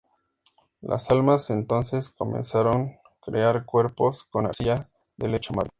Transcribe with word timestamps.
Las 0.81 1.11
almas 1.11 1.51
entonces 1.51 2.09
comenzaron 2.09 2.97
crear 3.21 3.65
cuerpos 3.65 4.23
con 4.23 4.45
la 4.45 4.49
arcilla 4.49 4.89
del 5.15 5.33
lecho 5.33 5.53
marino. 5.53 5.69